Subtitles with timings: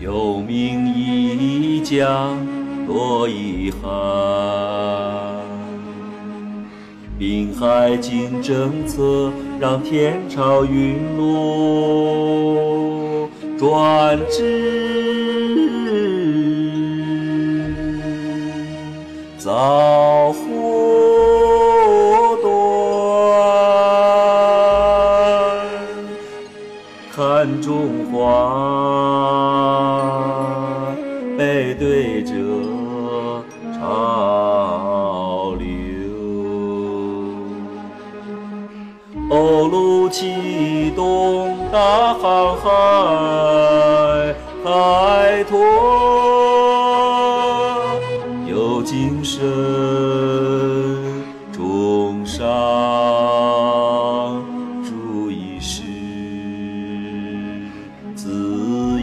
[0.00, 2.36] 有名一将
[2.86, 3.80] 多遗憾，
[7.18, 15.68] 滨海经政策让天朝陨落，专制
[19.36, 19.52] 遭
[27.18, 27.26] 看
[27.60, 28.16] 中华
[31.36, 32.32] 背对着
[33.74, 35.66] 潮流，
[39.30, 42.70] 欧陆启动大航海，
[44.62, 45.58] 开拓
[48.46, 49.42] 有精神，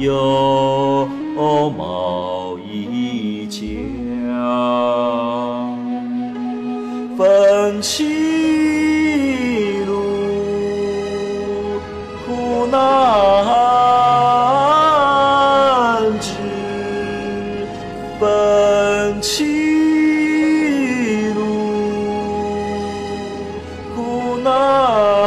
[0.00, 1.06] 有
[1.76, 3.60] 毛衣枪，
[7.18, 8.06] 分歧
[9.86, 9.92] 路
[12.26, 12.80] 苦难
[16.18, 16.32] 知，
[18.18, 19.44] 分歧
[21.34, 21.40] 路
[23.94, 25.19] 苦难。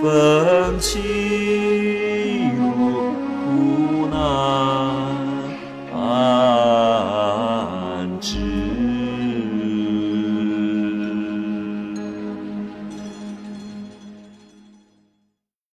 [0.00, 1.17] 风起